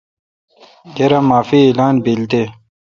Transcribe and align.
کیر 0.95 1.11
معافی 1.29 1.59
اعلان 1.65 1.95
بیل 2.03 2.21
تے۔ 2.31 2.43